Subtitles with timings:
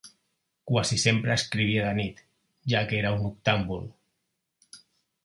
[0.69, 2.23] Quasi sempre escrivia de nit,
[2.73, 3.85] ja que era un noctàmbul.